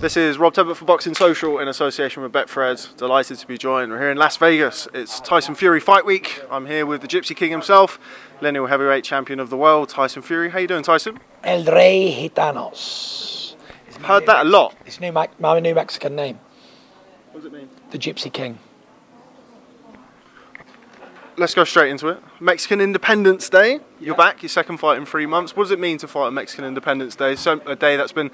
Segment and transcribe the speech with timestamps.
[0.00, 2.96] This is Rob Tebbutt for Boxing Social in association with Betfred.
[2.96, 3.90] Delighted to be joined.
[3.90, 4.86] We're here in Las Vegas.
[4.94, 6.40] It's Tyson Fury Fight Week.
[6.48, 7.98] I'm here with the Gypsy King himself,
[8.40, 10.50] lineal heavyweight champion of the world, Tyson Fury.
[10.50, 11.18] How you doing, Tyson?
[11.42, 13.56] El Rey Gitanos.
[14.02, 14.76] Heard that a lot.
[14.86, 16.38] It's new, my new Mexican name.
[17.32, 17.68] What does it mean?
[17.90, 18.60] The Gypsy King.
[21.36, 22.22] Let's go straight into it.
[22.38, 23.80] Mexican Independence Day.
[24.00, 24.44] You're back.
[24.44, 25.56] Your second fight in three months.
[25.56, 27.34] What does it mean to fight on Mexican Independence Day?
[27.34, 28.30] So a day that's been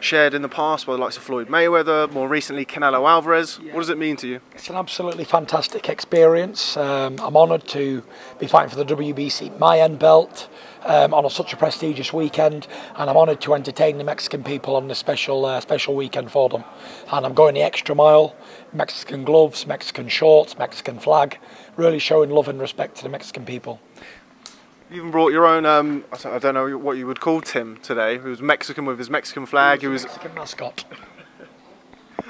[0.00, 3.60] shared in the past by the likes of Floyd Mayweather, more recently Canelo Alvarez.
[3.62, 3.74] Yeah.
[3.74, 4.40] What does it mean to you?
[4.54, 6.78] It's an absolutely fantastic experience.
[6.78, 8.02] Um, I'm honoured to
[8.38, 10.48] be fighting for the WBC Mayan belt
[10.84, 14.76] um, on a, such a prestigious weekend, and I'm honoured to entertain the Mexican people
[14.76, 16.64] on this special uh, special weekend for them.
[17.12, 18.34] And I'm going the extra mile.
[18.72, 21.38] Mexican gloves, Mexican shorts, Mexican flag,
[21.76, 23.78] really showing love and respect to the Mexican people.
[24.92, 28.18] You even brought your own, um, I don't know what you would call Tim today,
[28.18, 29.80] who was Mexican with his Mexican flag.
[29.80, 30.84] He was, Mexican mascot.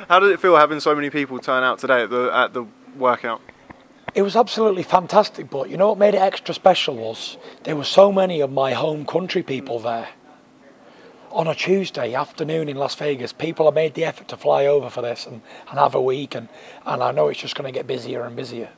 [0.09, 2.65] How did it feel having so many people turn out today at the, at the
[2.97, 3.41] workout?
[4.15, 7.83] It was absolutely fantastic, but you know what made it extra special was there were
[7.83, 10.11] so many of my home country people there.
[11.33, 14.89] On a Tuesday afternoon in Las Vegas, people have made the effort to fly over
[14.89, 16.49] for this and, and have a week, and,
[16.87, 18.71] and I know it's just going to get busier and busier.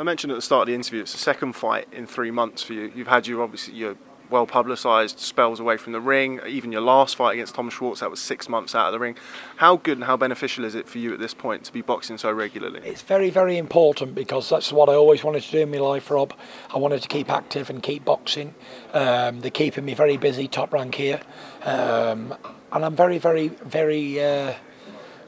[0.00, 2.62] I mentioned at the start of the interview, it's the second fight in three months
[2.62, 2.90] for you.
[2.94, 3.96] You've had your obviously your
[4.30, 6.40] well publicised spells away from the ring.
[6.46, 9.16] Even your last fight against Tom Schwarz, that was six months out of the ring.
[9.56, 12.16] How good and how beneficial is it for you at this point to be boxing
[12.16, 12.80] so regularly?
[12.82, 16.10] It's very, very important because that's what I always wanted to do in my life,
[16.10, 16.32] Rob.
[16.74, 18.54] I wanted to keep active and keep boxing.
[18.94, 21.20] Um, they're keeping me very busy, top rank here.
[21.62, 22.34] Um,
[22.72, 24.54] and I'm very, very, very uh,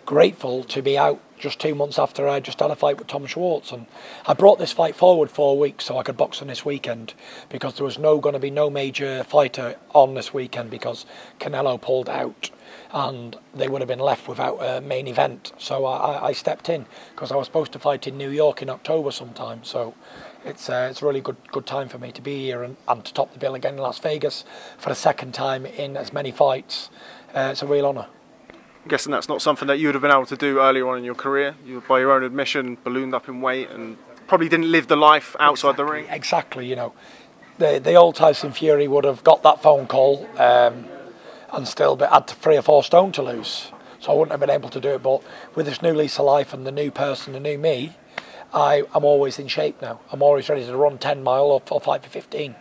[0.07, 3.27] grateful to be out just two months after I just had a fight with Tom
[3.27, 3.73] Schwarz.
[3.73, 3.87] And
[4.27, 7.15] I brought this fight forward four weeks so I could box on this weekend
[7.49, 11.05] because there was no going to be no major fighter on this weekend because
[11.41, 12.51] Canelo pulled out
[12.93, 15.53] and they would have been left without a main event.
[15.59, 18.71] So I, I stepped in because I was supposed to fight in New York in
[18.71, 19.65] October sometime.
[19.65, 19.95] So
[20.45, 23.05] it's uh, it's a really good good time for me to be here and, and
[23.05, 24.45] to top the bill again in Las Vegas
[24.79, 26.89] for the second time in as many fights.
[27.35, 28.07] Uh, it's a real honour.
[28.83, 30.99] I'm guessing that's not something that you would have been able to do earlier on
[30.99, 31.55] in your career.
[31.65, 35.37] You, by your own admission, ballooned up in weight and probably didn't live the life
[35.39, 36.07] outside exactly, the ring.
[36.11, 36.93] Exactly, you know.
[37.59, 40.87] The, the old Tyson Fury would have got that phone call um,
[41.53, 43.71] and still be, had three or four stone to lose.
[44.01, 45.03] So I wouldn't have been able to do it.
[45.03, 45.23] But
[45.55, 47.97] with this new lease of life and the new person, the new me,
[48.53, 50.01] I, I'm always in shape now.
[50.11, 52.57] I'm always ready to run 10 mile or, or fight for 15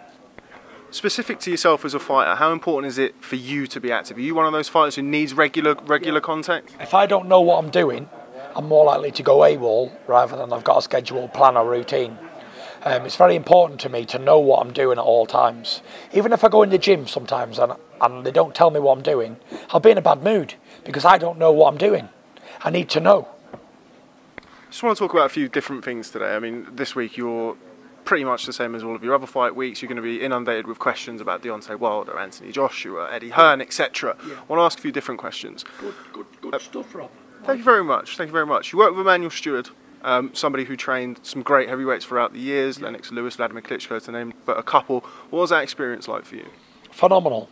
[0.91, 4.17] specific to yourself as a fighter, how important is it for you to be active?
[4.17, 6.75] Are you one of those fighters who needs regular regular contact?
[6.79, 8.09] If I don't know what I'm doing,
[8.55, 12.17] I'm more likely to go AWOL rather than I've got a scheduled plan or routine.
[12.83, 15.81] Um, it's very important to me to know what I'm doing at all times.
[16.13, 18.97] Even if I go in the gym sometimes and, and they don't tell me what
[18.97, 19.37] I'm doing,
[19.69, 22.09] I'll be in a bad mood because I don't know what I'm doing.
[22.61, 23.27] I need to know.
[24.37, 26.35] I just want to talk about a few different things today.
[26.35, 27.55] I mean, this week you're
[28.03, 29.81] pretty much the same as all of your other fight weeks.
[29.81, 34.15] You're going to be inundated with questions about Deontay Wilder, Anthony Joshua, Eddie Hearn, etc.
[34.27, 34.33] Yeah.
[34.33, 35.65] I want to ask a few different questions.
[35.79, 37.09] Good, good, good uh, stuff, Rob.
[37.43, 38.17] Thank you very much.
[38.17, 38.71] Thank you very much.
[38.71, 39.69] You work with Emanuel Steward,
[40.03, 42.85] um, somebody who trained some great heavyweights throughout the years, yeah.
[42.85, 45.01] Lennox Lewis, Vladimir Klitschko to name but a couple.
[45.29, 46.49] What was that experience like for you?
[46.91, 47.49] Phenomenal.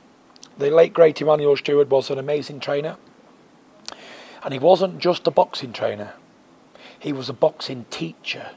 [0.58, 2.98] The late great Emanuel Steward was an amazing trainer.
[4.44, 6.14] And he wasn't just a boxing trainer.
[6.98, 8.52] He was a boxing teacher.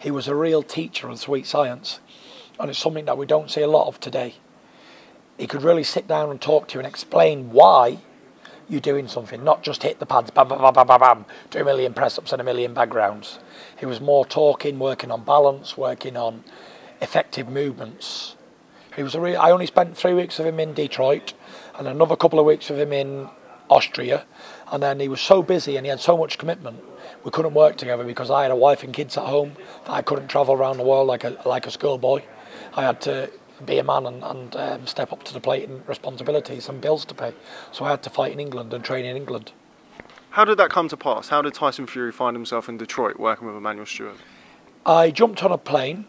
[0.00, 2.00] He was a real teacher of sweet science,
[2.58, 4.34] and it's something that we don't see a lot of today.
[5.38, 7.98] He could really sit down and talk to you and explain why
[8.66, 11.58] you're doing something, not just hit the pads, bam, bam, bam, bam, bam, bam do
[11.58, 13.40] a million press ups and a million backgrounds.
[13.78, 16.44] He was more talking, working on balance, working on
[17.02, 18.36] effective movements.
[18.96, 21.34] He was a real, I only spent three weeks with him in Detroit
[21.78, 23.28] and another couple of weeks with him in
[23.68, 24.24] Austria,
[24.70, 26.82] and then he was so busy and he had so much commitment
[27.24, 29.56] we couldn't work together because I had a wife and kids at home.
[29.86, 32.22] I couldn't travel around the world like a like a schoolboy.
[32.74, 33.30] I had to
[33.64, 37.04] be a man and, and um, step up to the plate and responsibilities and bills
[37.06, 37.34] to pay.
[37.72, 39.52] So I had to fight in England and train in England.
[40.30, 41.28] How did that come to pass?
[41.28, 44.16] How did Tyson Fury find himself in Detroit working with Emanuel Steward?
[44.86, 46.06] I jumped on a plane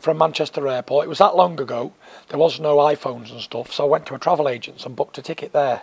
[0.00, 1.04] from Manchester Airport.
[1.04, 1.92] It was that long ago.
[2.28, 5.18] There was no iPhones and stuff, so I went to a travel agent and booked
[5.18, 5.82] a ticket there.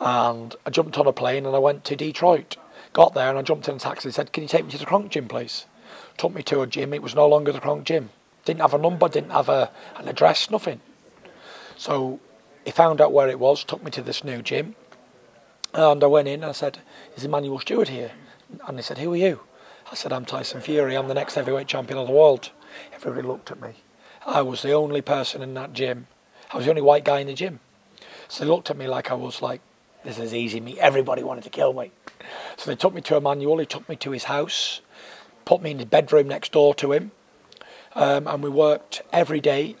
[0.00, 2.56] And I jumped on a plane and I went to Detroit.
[2.92, 4.78] Got there and I jumped in a taxi and said, Can you take me to
[4.78, 5.66] the Kronk gym, please?
[6.16, 8.10] Took me to a gym, it was no longer the Kronk gym.
[8.44, 10.80] Didn't have a number, didn't have a, an address, nothing.
[11.76, 12.20] So
[12.64, 14.76] he found out where it was, took me to this new gym.
[15.72, 16.78] And I went in and I said,
[17.16, 18.12] Is Emanuel Steward here?
[18.66, 19.40] And he said, Who are you?
[19.90, 22.50] I said, I'm Tyson Fury, I'm the next heavyweight champion of the world.
[22.94, 23.74] Everybody looked at me.
[24.26, 26.06] I was the only person in that gym.
[26.52, 27.60] I was the only white guy in the gym.
[28.28, 29.60] So they looked at me like I was like,
[30.04, 30.78] this is easy me.
[30.78, 31.90] Everybody wanted to kill me.
[32.56, 33.58] So they took me to Emanuel.
[33.58, 34.80] He took me to his house,
[35.44, 37.10] put me in the bedroom next door to him,
[37.94, 39.76] um, and we worked every day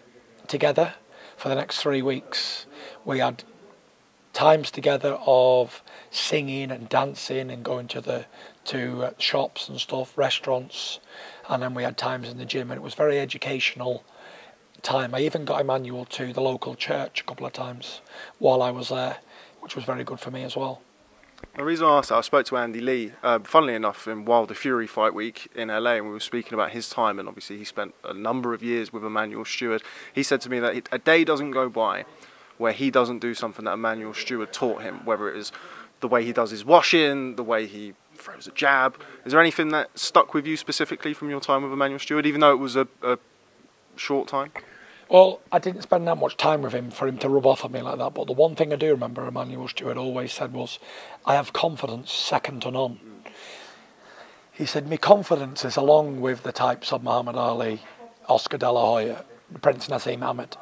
[0.46, 0.94] together
[1.36, 2.66] for the next three weeks.
[3.04, 3.44] We had
[4.32, 8.26] times together of singing and dancing and going to the
[8.64, 10.98] to uh, shops and stuff, restaurants,
[11.48, 14.04] and then we had times in the gym, and it was very educational
[14.82, 15.14] time.
[15.14, 18.00] I even got Emanuel to the local church a couple of times
[18.38, 19.18] while I was there,
[19.64, 20.82] which was very good for me as well.
[21.56, 24.54] The reason I asked that, I spoke to Andy Lee, uh, funnily enough, in Wilder
[24.54, 27.64] Fury Fight Week in LA, and we were speaking about his time, and obviously he
[27.64, 29.82] spent a number of years with Emanuel Steward.
[30.12, 32.04] He said to me that a day doesn't go by
[32.58, 35.50] where he doesn't do something that Emanuel Steward taught him, whether it is
[36.00, 39.00] the way he does his washing, the way he throws a jab.
[39.24, 42.40] Is there anything that stuck with you specifically from your time with Emanuel Steward, even
[42.40, 43.18] though it was a, a
[43.96, 44.52] short time?
[45.08, 47.72] Well, I didn't spend that much time with him for him to rub off on
[47.72, 48.14] me like that.
[48.14, 50.78] But the one thing I do remember Emanuel Steward always said was,
[51.26, 53.00] I have confidence second to none.
[54.52, 57.82] He said, My confidence is along with the types of Muhammad Ali,
[58.28, 59.24] Oscar De La Hoya,
[59.60, 60.56] Prince Naseem Hamed,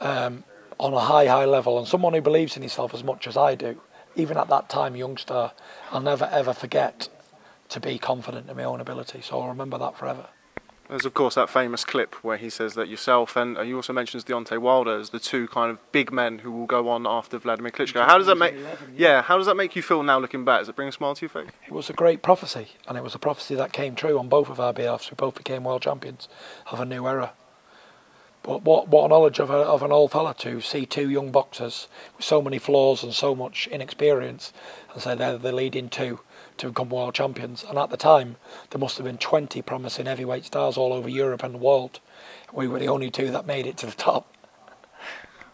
[0.00, 0.44] um,
[0.78, 3.54] on a high, high level, and someone who believes in himself as much as I
[3.54, 3.80] do
[4.14, 5.52] even at that time, youngster,
[5.90, 7.08] I'll never ever forget
[7.70, 9.22] to be confident in my own ability.
[9.22, 10.26] So I'll remember that forever.
[10.92, 13.94] There's of course that famous clip where he says that yourself and uh, he also
[13.94, 17.38] mentions Deontay Wilder as the two kind of big men who will go on after
[17.38, 18.04] Vladimir Klitschko.
[18.04, 18.52] How does that make?
[18.52, 19.08] 11, yeah.
[19.08, 20.60] yeah, how does that make you feel now looking back?
[20.60, 21.48] Does it bring a smile to your face?
[21.66, 24.50] It was a great prophecy, and it was a prophecy that came true on both
[24.50, 25.10] of our behalves.
[25.10, 26.28] We both became world champions
[26.70, 27.32] of a new era.
[28.42, 31.32] But what what a knowledge of a, of an old fella to see two young
[31.32, 31.88] boxers
[32.18, 34.52] with so many flaws and so much inexperience,
[34.92, 36.20] and say they're the leading two
[36.62, 37.64] to become world champions.
[37.68, 38.36] And at the time,
[38.70, 42.00] there must have been 20 promising heavyweight stars all over Europe and the world.
[42.52, 44.32] We were the only two that made it to the top.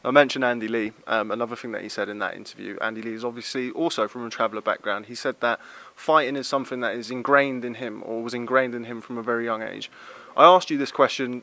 [0.04, 0.92] I mentioned Andy Lee.
[1.06, 4.26] Um, another thing that he said in that interview, Andy Lee is obviously also from
[4.26, 5.06] a traveller background.
[5.06, 5.60] He said that
[5.94, 9.22] fighting is something that is ingrained in him or was ingrained in him from a
[9.22, 9.90] very young age.
[10.36, 11.42] I asked you this question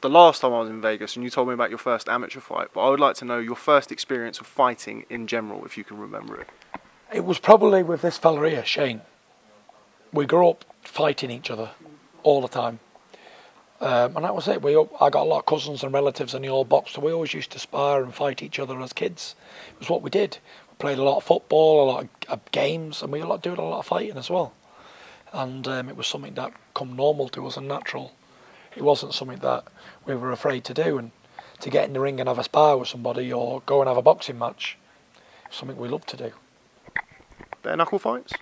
[0.00, 2.40] the last time I was in Vegas and you told me about your first amateur
[2.40, 5.78] fight, but I would like to know your first experience of fighting in general, if
[5.78, 6.48] you can remember it.
[7.16, 9.00] It was probably with this fella here, Shane.
[10.12, 11.70] We grew up fighting each other
[12.22, 12.78] all the time.
[13.80, 14.60] Um, and that was it.
[14.60, 17.12] We, I got a lot of cousins and relatives in the old box, so we
[17.12, 19.34] always used to spar and fight each other as kids.
[19.72, 20.36] It was what we did.
[20.70, 23.62] We played a lot of football, a lot of, games, and we were doing a
[23.64, 24.52] lot of fighting as well.
[25.32, 28.12] And um, it was something that come normal to us and natural
[28.76, 29.64] it wasn't something that
[30.04, 30.98] we were afraid to do.
[30.98, 31.10] And
[31.60, 33.96] to get in the ring and have a spar with somebody or go and have
[33.96, 34.76] a boxing match,
[35.50, 36.32] something we loved to do.
[37.62, 38.32] Bare knuckle fights?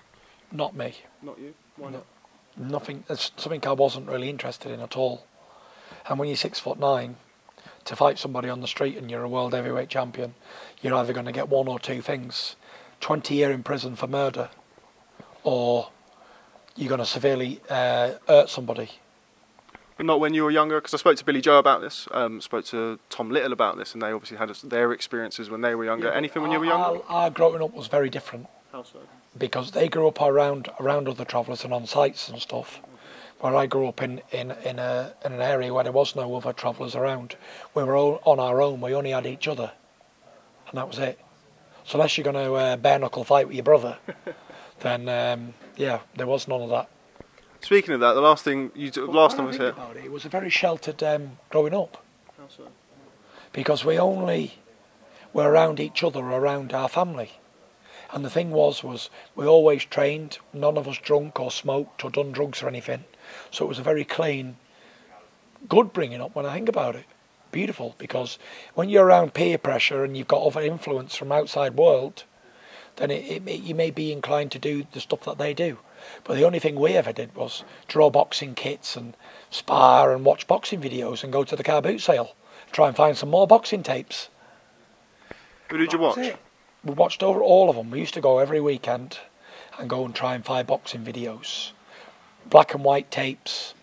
[0.51, 0.95] Not me.
[1.21, 1.53] Not you?
[1.77, 2.05] Why not?
[2.57, 3.03] Nothing.
[3.09, 5.25] It's something I wasn't really interested in at all.
[6.07, 7.17] And when you're six foot nine,
[7.85, 10.35] to fight somebody on the street and you're a world heavyweight champion,
[10.81, 12.55] you're either going to get one or two things:
[12.99, 14.49] twenty year in prison for murder,
[15.43, 15.89] or
[16.75, 18.91] you're going to severely uh, hurt somebody
[19.97, 20.77] but not when you were younger.
[20.79, 23.93] Because I spoke to Billy Joe about this, um, spoke to Tom Little about this,
[23.93, 26.07] and they obviously had their experiences when they were younger.
[26.07, 27.01] Yeah, Anything when you were younger?
[27.07, 28.47] Our, our, growing up was very different.
[28.75, 28.99] How so?
[29.37, 32.81] Because they grew up around around other travellers and on sites and stuff.
[33.39, 36.35] Where I grew up in, in, in, a, in an area where there was no
[36.35, 37.37] other travellers around.
[37.73, 39.71] We were all on our own, we only had each other.
[40.67, 41.17] And that was it.
[41.85, 43.97] So unless you're going to uh, bare knuckle fight with your brother,
[44.81, 46.89] then um, yeah, there was none of that.
[47.61, 49.69] Speaking of that, the last thing you well, last time I was here.
[49.69, 52.03] About it, it was a very sheltered um, growing up.
[52.37, 52.67] How so?
[53.53, 54.55] Because we only
[55.31, 57.31] were around each other, around our family.
[58.15, 60.37] And the thing was, was we always trained.
[60.53, 63.03] None of us drunk or smoked or done drugs or anything.
[63.51, 64.55] So it was a very clean,
[65.67, 67.03] good bringing up when I think about it.
[67.51, 68.39] Beautiful because
[68.73, 72.23] when you're around peer pressure and you've got other influence from outside world,
[72.95, 75.79] then it, it, you may be inclined to do the stuff that they do.
[76.23, 79.17] But the only thing we ever did was draw boxing kits and
[79.49, 82.33] spar and watch boxing videos and go to the car boot sale,
[82.71, 84.29] try and find some more boxing tapes.
[85.69, 86.35] Who did you watch?
[86.85, 87.91] We watched over all of them.
[87.91, 89.19] We used to go every weekend
[89.77, 91.71] and go and try and find boxing videos,
[92.49, 93.73] black and white tapes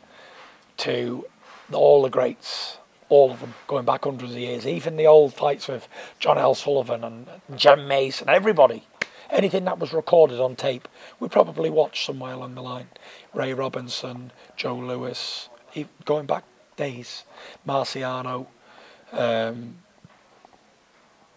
[0.78, 1.26] to
[1.72, 2.78] all the greats,
[3.08, 4.66] all of them, going back hundreds of years.
[4.66, 6.54] Even the old fights with John L.
[6.54, 8.84] Sullivan and Jim Jem and everybody
[9.32, 10.86] anything that was recorded on tape,
[11.18, 12.88] we probably watched somewhere along the line.
[13.34, 15.48] Ray Robinson, Joe Louis,
[16.04, 16.44] going back
[16.76, 17.24] days,
[17.66, 18.46] Marciano,
[19.12, 19.76] um,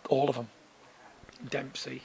[0.09, 0.49] all of them.
[1.49, 2.03] Dempsey.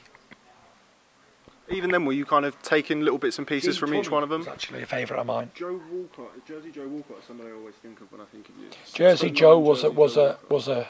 [1.69, 4.29] Even then, were you kind of taking little bits and pieces from each one of
[4.29, 4.45] them?
[4.47, 5.51] actually a favourite of mine.
[5.55, 8.57] Joe Walcott, Jersey Joe Walcott is somebody I always think of when I think of
[8.57, 8.67] you.
[8.93, 10.87] Jersey so Joe was a, was a was a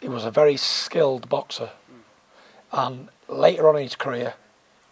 [0.00, 1.70] he was a very skilled boxer.
[1.90, 2.00] Hmm.
[2.72, 4.34] And later on in his career,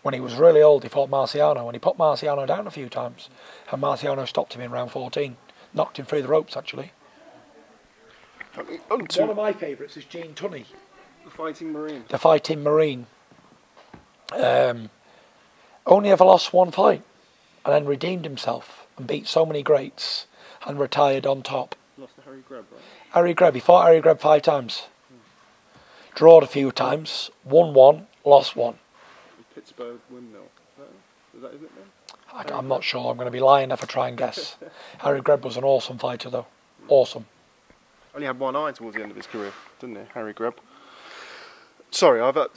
[0.02, 2.88] when he was really old, he fought Marciano, and he put Marciano down a few
[2.88, 3.30] times.
[3.72, 5.36] And Marciano stopped him in round 14,
[5.72, 6.92] knocked him through the ropes, actually.
[8.90, 10.66] On to One of my favourites is Gene Tunney,
[11.24, 12.04] the Fighting Marine.
[12.08, 13.06] the fighting Marine.
[14.32, 14.90] Um,
[15.86, 17.02] only ever lost one fight,
[17.64, 20.26] and then redeemed himself and beat so many greats
[20.66, 21.74] and retired on top.
[21.98, 22.80] Lost to Harry Greb, right?
[23.10, 24.84] Harry Greb, he fought Harry Greb five times.
[26.14, 28.78] Drawed a few times, won one, lost one.
[29.54, 30.46] Pittsburgh windmill.
[31.36, 31.84] Is that his nickname?
[32.32, 34.56] I, I'm not sure, I'm going to be lying if I try and guess.
[34.98, 36.46] Harry Greb was an awesome fighter though.
[36.88, 37.26] Awesome.
[38.14, 40.54] Only had one eye towards the end of his career, didn't he, Harry Greb?
[41.94, 42.48] Sorry, I've uh,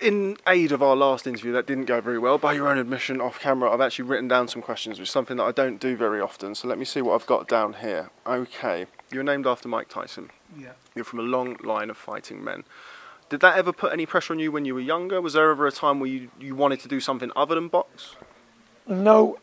[0.00, 2.36] in aid of our last interview that didn't go very well.
[2.36, 5.36] By your own admission, off camera, I've actually written down some questions, which is something
[5.36, 6.56] that I don't do very often.
[6.56, 8.10] So let me see what I've got down here.
[8.26, 10.30] Okay, you're named after Mike Tyson.
[10.58, 10.72] Yeah.
[10.96, 12.64] You're from a long line of fighting men.
[13.28, 15.20] Did that ever put any pressure on you when you were younger?
[15.20, 18.16] Was there ever a time where you, you wanted to do something other than box?
[18.88, 19.38] No,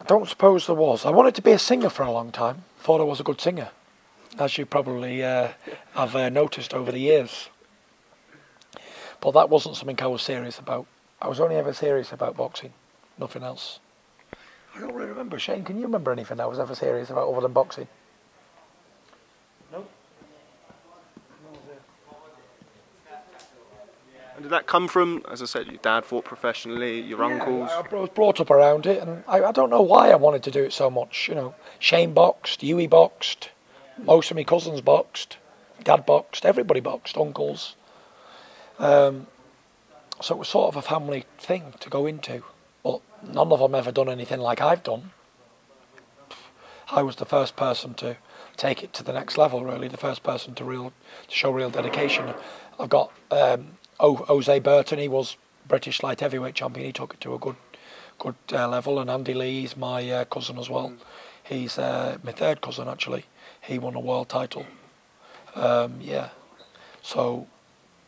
[0.00, 1.06] I don't suppose there was.
[1.06, 2.64] I wanted to be a singer for a long time.
[2.80, 3.70] Thought I was a good singer,
[4.40, 5.50] as you probably uh,
[5.94, 7.48] have uh, noticed over the years.
[9.22, 10.86] But that wasn't something I was serious about.
[11.22, 12.72] I was only ever serious about boxing,
[13.16, 13.78] nothing else.
[14.74, 15.38] I don't really remember.
[15.38, 17.86] Shane, can you remember anything I was ever serious about other than boxing?
[19.70, 19.86] No.
[24.34, 27.70] And did that come from, as I said, your dad fought professionally, your uncles?
[27.70, 30.42] I I was brought up around it, and I, I don't know why I wanted
[30.44, 31.28] to do it so much.
[31.28, 33.50] You know, Shane boxed, Hughie boxed,
[33.98, 35.36] most of my cousins boxed,
[35.84, 37.76] dad boxed, everybody boxed, uncles.
[38.82, 39.28] Um,
[40.20, 42.42] so it was sort of a family thing to go into,
[42.82, 45.12] but none of them ever done anything like I've done.
[46.90, 48.16] I was the first person to
[48.56, 49.64] take it to the next level.
[49.64, 50.92] Really, the first person to real
[51.28, 52.34] to show real dedication.
[52.78, 54.98] I've got um, o- Jose Burton.
[54.98, 55.36] He was
[55.66, 56.86] British light heavyweight champion.
[56.86, 57.56] He took it to a good
[58.18, 58.98] good uh, level.
[58.98, 60.92] And Andy Lee is my uh, cousin as well.
[61.42, 63.26] He's uh, my third cousin actually.
[63.60, 64.66] He won a world title.
[65.54, 66.30] Um, yeah,
[67.00, 67.46] so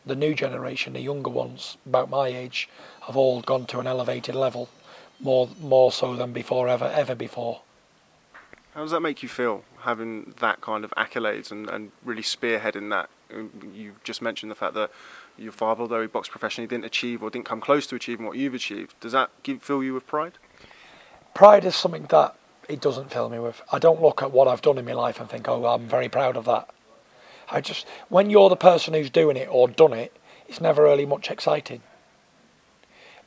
[0.05, 2.69] the new generation, the younger ones, about my age,
[3.07, 4.69] have all gone to an elevated level,
[5.19, 7.61] more more so than before ever ever before.
[8.73, 12.89] How does that make you feel, having that kind of accolades and, and really spearheading
[12.89, 13.09] that?
[13.73, 14.91] You just mentioned the fact that
[15.37, 18.37] your father, although he boxed professionally, didn't achieve or didn't come close to achieving what
[18.37, 18.99] you've achieved.
[18.99, 20.33] Does that give, fill you with pride?
[21.33, 22.35] Pride is something that
[22.67, 23.61] it doesn't fill me with.
[23.71, 26.09] I don't look at what I've done in my life and think, oh, I'm very
[26.09, 26.69] proud of that.
[27.49, 30.15] I just, when you're the person who's doing it or done it,
[30.47, 31.81] it's never really much exciting.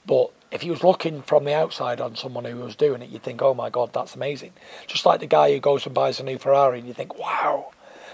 [0.07, 3.23] But if you was looking from the outside on someone who was doing it, you'd
[3.23, 4.53] think, oh my God, that's amazing.
[4.87, 7.71] Just like the guy who goes and buys a new Ferrari and you think, wow,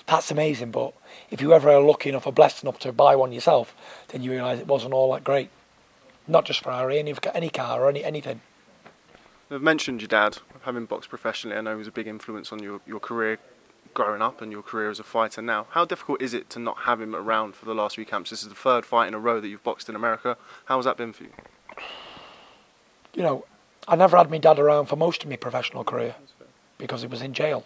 [0.07, 0.73] that's amazing.
[0.73, 0.93] But
[1.31, 3.75] if you ever are lucky enough or blessed enough to buy one yourself,
[4.09, 5.51] then you realise it wasn't all that great.
[6.27, 8.41] Not just Ferrari, any, any car or any, anything.
[9.51, 11.57] I've mentioned your dad, having boxed professionally.
[11.57, 13.39] I know he was a big influence on your, your career
[13.93, 15.67] growing up and your career as a fighter now.
[15.71, 18.31] How difficult is it to not have him around for the last few camps?
[18.31, 20.37] This is the third fight in a row that you've boxed in America.
[20.67, 21.31] How has that been for you?
[23.15, 23.45] you know,
[23.87, 26.17] I never had my dad around for most of my professional career
[26.79, 27.65] because he was in jail.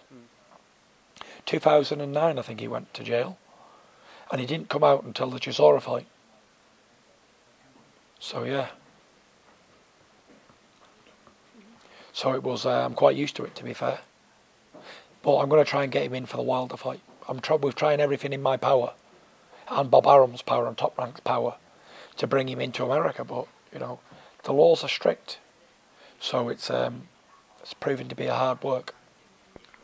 [1.46, 3.38] 2009, I think he went to jail,
[4.30, 6.06] and he didn't come out until the Chisora fight.
[8.20, 8.68] So yeah.
[12.12, 12.66] So it was.
[12.66, 14.00] Uh, I'm quite used to it, to be fair.
[15.28, 17.02] But I'm going to try and get him in for the Wilder fight.
[17.28, 18.94] I'm tr- we're trying everything in my power,
[19.68, 21.56] and Bob Arum's power and Top Rank's power,
[22.16, 23.24] to bring him into America.
[23.24, 24.00] But you know,
[24.44, 25.36] the laws are strict,
[26.18, 27.08] so it's um,
[27.60, 28.94] it's proving to be a hard work.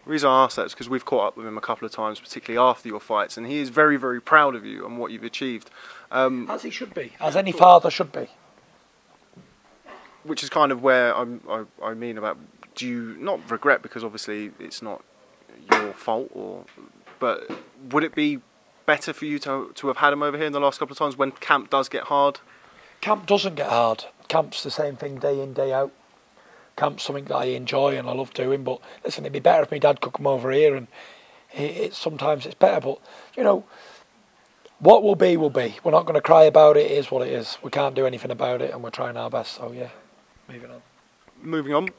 [0.07, 1.93] The reason I ask that is because we've caught up with him a couple of
[1.93, 5.13] times, particularly after your fights, and he is very, very proud of you and what
[5.13, 5.69] you've achieved.
[6.11, 8.29] Um, As he should be, as any father should be.
[10.23, 12.39] which is kind of where I'm, I, I mean about
[12.75, 15.05] do you not regret because obviously it's not
[15.71, 16.65] your fault or
[17.19, 17.51] but
[17.91, 18.41] would it be
[18.87, 20.99] better for you to to have had him over here in the last couple of
[20.99, 22.41] times when camp does get hard
[23.05, 24.07] Camp doesn't get hard.
[24.29, 25.93] Camp's the same thing day in day out.
[26.75, 28.65] Camp's something that I enjoy and I love doing.
[28.65, 30.89] But listen, it'd be better if my dad could come over here, and
[31.53, 32.81] it, it's sometimes it's better.
[32.81, 33.01] But
[33.37, 33.65] you know,
[34.79, 35.77] what will be will be.
[35.85, 36.91] We're not going to cry about it.
[36.91, 37.59] It is what it is.
[37.63, 39.57] We can't do anything about it, and we're trying our best.
[39.57, 39.91] So yeah,
[40.49, 40.83] moving on.
[41.43, 41.91] moving on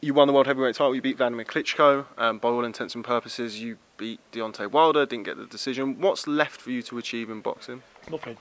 [0.00, 3.04] you won the world heavyweight title you beat Vladimir Klitschko um, by all intents and
[3.04, 7.30] purposes you beat Deontay Wilder didn't get the decision what's left for you to achieve
[7.30, 8.36] in boxing Nothing.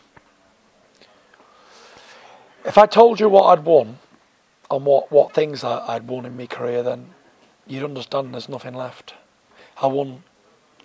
[2.63, 3.97] If I told you what I'd won
[4.69, 7.11] and what, what things I, I'd won in my career, then
[7.65, 9.13] you'd understand there's nothing left.
[9.81, 10.23] I won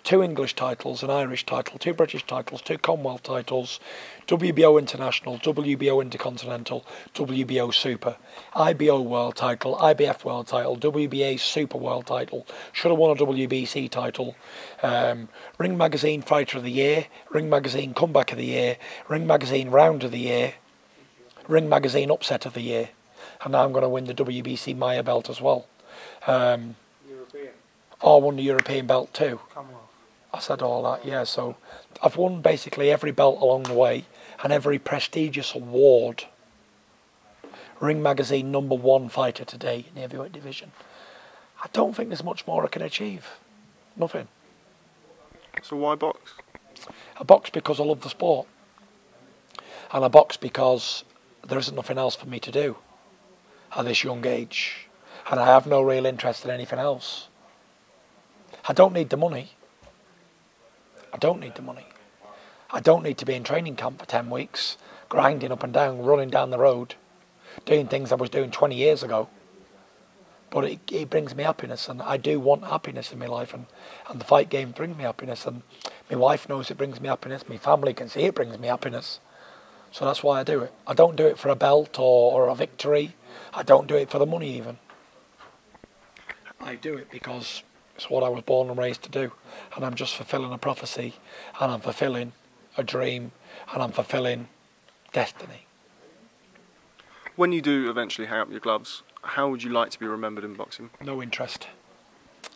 [0.03, 3.79] two English titles, an Irish title, two British titles, two Commonwealth titles,
[4.27, 8.17] WBO International, WBO Intercontinental, WBO Super,
[8.53, 13.89] IBO World title, IBF World title, WBA Super World title, should have won a WBC
[13.89, 14.35] title,
[14.81, 19.69] um, Ring Magazine Fighter of the Year, Ring Magazine Comeback of the Year, Ring Magazine
[19.69, 20.55] Round of the Year,
[21.47, 22.89] Ring Magazine Upset of the Year,
[23.43, 25.67] and now I'm going to win the WBC Maya belt as well.
[26.27, 26.75] Um,
[27.07, 27.53] European.
[28.01, 29.39] oh, I won the European belt too.
[29.53, 29.82] Commonwealth.
[30.33, 31.23] I said all that, yeah.
[31.23, 31.55] So
[32.01, 34.05] I've won basically every belt along the way
[34.43, 36.25] and every prestigious award.
[37.79, 40.71] Ring Magazine number one fighter today in the heavyweight division.
[41.63, 43.27] I don't think there's much more I can achieve.
[43.95, 44.27] Nothing.
[45.61, 46.33] So why box?
[47.19, 48.47] I box because I love the sport.
[49.91, 51.03] And I box because
[51.47, 52.77] there isn't nothing else for me to do
[53.77, 54.87] at this young age.
[55.29, 57.27] And I have no real interest in anything else.
[58.67, 59.51] I don't need the money.
[61.13, 61.85] I don't need the money.
[62.71, 64.77] I don't need to be in training camp for 10 weeks,
[65.09, 66.95] grinding up and down, running down the road,
[67.65, 69.29] doing things I was doing 20 years ago.
[70.49, 73.67] But it, it brings me happiness, and I do want happiness in my life, and,
[74.09, 75.61] and the fight game brings me happiness, and
[76.09, 79.19] my wife knows it brings me happiness, my family can see it brings me happiness.
[79.91, 80.73] So that's why I do it.
[80.87, 83.15] I don't do it for a belt or, or a victory.
[83.53, 84.79] I don't do it for the money even.
[86.59, 87.61] I do it because
[87.95, 89.31] it's what I was born and raised to do.
[89.75, 91.15] And I'm just fulfilling a prophecy
[91.59, 92.33] and I'm fulfilling
[92.77, 93.31] a dream
[93.71, 94.47] and I'm fulfilling
[95.11, 95.67] destiny.
[97.35, 100.43] When you do eventually hang up your gloves, how would you like to be remembered
[100.43, 100.89] in boxing?
[101.01, 101.67] No interest.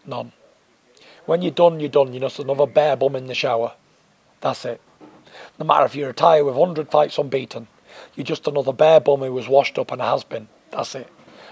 [0.05, 0.33] None.
[1.25, 2.13] When you're done, you're done.
[2.13, 3.73] You're just another bare bum in the shower.
[4.41, 4.81] That's it.
[5.59, 7.67] No matter if you retire with 100 fights unbeaten,
[8.15, 10.47] you're just another bare bum who was washed up and has been.
[10.71, 11.09] That's it.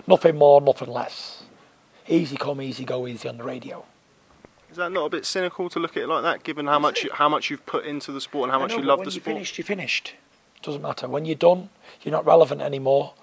[0.08, 1.45] Nothing more, nothing less.
[2.08, 3.86] Easy come, easy go, easy on the radio.
[4.70, 7.04] Is that not a bit cynical to look at it like that, given how much
[7.04, 9.00] you, how much you've put into the sport and how I much know, you love
[9.00, 9.24] when the sport?
[9.24, 10.14] finished, you're finished.
[10.62, 11.08] Doesn't matter.
[11.08, 11.70] When you're done,
[12.02, 13.14] you're not relevant anymore.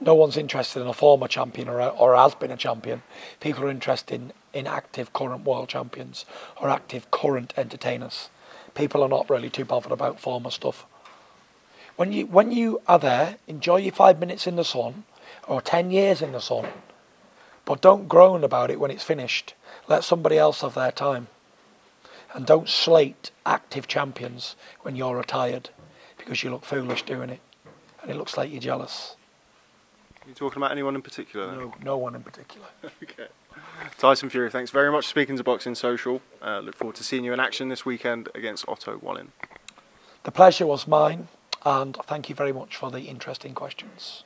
[0.00, 3.02] No one's interested in a former champion or, a, or has been a champion.
[3.40, 6.24] People are interested in, in active current world champions
[6.60, 8.30] or active current entertainers.
[8.74, 10.86] People are not really too bothered about former stuff.
[11.96, 15.02] When you when you are there, enjoy your five minutes in the sun
[15.48, 16.68] or ten years in the sun,
[17.68, 19.52] but don't groan about it when it's finished.
[19.88, 21.26] Let somebody else have their time.
[22.32, 25.68] And don't slate active champions when you're retired
[26.16, 27.40] because you look foolish doing it.
[28.00, 29.16] And it looks like you're jealous.
[30.24, 31.54] Are you talking about anyone in particular?
[31.54, 32.68] No, no one in particular.
[33.02, 33.26] okay.
[33.98, 36.22] Tyson Fury, thanks very much for speaking to Boxing Social.
[36.40, 39.32] Uh, look forward to seeing you in action this weekend against Otto Wallin.
[40.22, 41.28] The pleasure was mine,
[41.66, 44.24] and thank you very much for the interesting questions.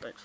[0.00, 0.22] Thanks.